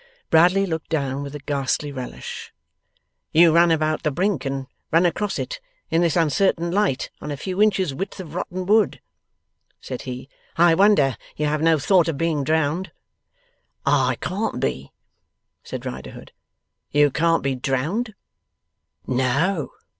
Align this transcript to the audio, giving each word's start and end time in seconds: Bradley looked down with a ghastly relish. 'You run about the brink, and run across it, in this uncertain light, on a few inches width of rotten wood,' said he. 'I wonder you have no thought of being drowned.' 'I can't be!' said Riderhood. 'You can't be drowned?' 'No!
Bradley 0.31 0.65
looked 0.65 0.89
down 0.89 1.21
with 1.21 1.35
a 1.35 1.39
ghastly 1.39 1.91
relish. 1.91 2.51
'You 3.33 3.53
run 3.53 3.69
about 3.69 4.01
the 4.01 4.09
brink, 4.09 4.45
and 4.45 4.65
run 4.91 5.05
across 5.05 5.37
it, 5.37 5.59
in 5.91 6.01
this 6.01 6.15
uncertain 6.15 6.71
light, 6.71 7.11
on 7.21 7.29
a 7.29 7.37
few 7.37 7.61
inches 7.61 7.93
width 7.93 8.19
of 8.19 8.33
rotten 8.33 8.65
wood,' 8.65 8.99
said 9.79 10.01
he. 10.01 10.27
'I 10.57 10.73
wonder 10.73 11.17
you 11.35 11.45
have 11.45 11.61
no 11.61 11.77
thought 11.77 12.07
of 12.07 12.17
being 12.17 12.43
drowned.' 12.43 12.91
'I 13.85 14.17
can't 14.21 14.59
be!' 14.59 14.91
said 15.63 15.85
Riderhood. 15.85 16.31
'You 16.89 17.11
can't 17.11 17.43
be 17.43 17.53
drowned?' 17.53 18.15
'No! 19.05 19.69